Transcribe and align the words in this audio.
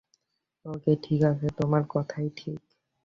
ওকে, 0.65 0.91
ঠিকাছে, 1.03 1.47
তোমার 1.57 1.83
কথাই 1.89 2.27
ঠিক। 2.37 2.59